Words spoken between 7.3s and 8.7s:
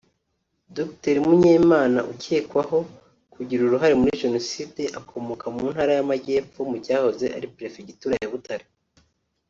ari perefegitura ya Butare